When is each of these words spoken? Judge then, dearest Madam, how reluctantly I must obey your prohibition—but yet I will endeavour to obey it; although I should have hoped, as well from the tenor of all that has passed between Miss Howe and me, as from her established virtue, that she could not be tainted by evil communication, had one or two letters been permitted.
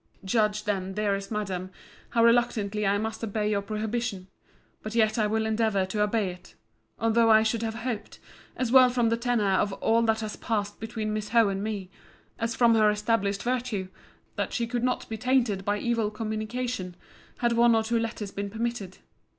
Judge 0.25 0.63
then, 0.63 0.93
dearest 0.95 1.29
Madam, 1.29 1.69
how 2.09 2.23
reluctantly 2.23 2.87
I 2.87 2.97
must 2.97 3.23
obey 3.23 3.51
your 3.51 3.61
prohibition—but 3.61 4.95
yet 4.95 5.19
I 5.19 5.27
will 5.27 5.45
endeavour 5.45 5.85
to 5.85 6.01
obey 6.01 6.31
it; 6.31 6.55
although 6.97 7.29
I 7.29 7.43
should 7.43 7.61
have 7.61 7.75
hoped, 7.75 8.17
as 8.55 8.71
well 8.71 8.89
from 8.89 9.09
the 9.09 9.15
tenor 9.17 9.45
of 9.51 9.73
all 9.73 10.01
that 10.01 10.21
has 10.21 10.35
passed 10.37 10.79
between 10.79 11.13
Miss 11.13 11.29
Howe 11.29 11.49
and 11.49 11.63
me, 11.63 11.91
as 12.39 12.55
from 12.55 12.73
her 12.73 12.89
established 12.89 13.43
virtue, 13.43 13.89
that 14.37 14.53
she 14.53 14.65
could 14.65 14.83
not 14.83 15.07
be 15.07 15.17
tainted 15.17 15.63
by 15.63 15.77
evil 15.77 16.09
communication, 16.09 16.95
had 17.37 17.53
one 17.53 17.75
or 17.75 17.83
two 17.83 17.99
letters 17.99 18.31
been 18.31 18.49
permitted. 18.49 18.97